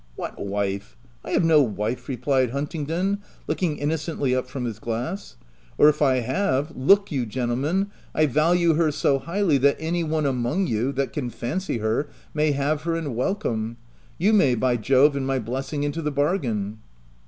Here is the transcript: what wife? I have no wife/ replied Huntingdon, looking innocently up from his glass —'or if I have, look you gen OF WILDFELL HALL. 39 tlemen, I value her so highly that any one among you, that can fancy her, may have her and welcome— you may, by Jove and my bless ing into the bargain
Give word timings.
what 0.15 0.43
wife? 0.43 0.97
I 1.23 1.29
have 1.29 1.43
no 1.43 1.61
wife/ 1.61 2.09
replied 2.09 2.49
Huntingdon, 2.49 3.19
looking 3.45 3.77
innocently 3.77 4.33
up 4.35 4.47
from 4.47 4.65
his 4.65 4.79
glass 4.79 5.35
—'or 5.77 5.89
if 5.89 6.01
I 6.01 6.21
have, 6.21 6.75
look 6.75 7.11
you 7.11 7.27
gen 7.27 7.51
OF 7.51 7.57
WILDFELL 7.59 7.63
HALL. 7.65 7.71
39 7.71 7.85
tlemen, 7.85 7.89
I 8.15 8.25
value 8.25 8.73
her 8.73 8.91
so 8.91 9.19
highly 9.19 9.59
that 9.59 9.77
any 9.79 10.03
one 10.03 10.25
among 10.25 10.65
you, 10.65 10.91
that 10.93 11.13
can 11.13 11.29
fancy 11.29 11.77
her, 11.77 12.09
may 12.33 12.53
have 12.53 12.81
her 12.81 12.95
and 12.95 13.15
welcome— 13.15 13.77
you 14.17 14.33
may, 14.33 14.55
by 14.55 14.75
Jove 14.75 15.15
and 15.15 15.27
my 15.27 15.37
bless 15.37 15.71
ing 15.71 15.83
into 15.83 16.01
the 16.01 16.09
bargain 16.09 16.79